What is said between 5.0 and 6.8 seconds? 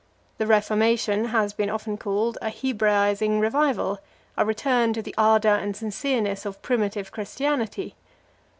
the ardour and sincereness of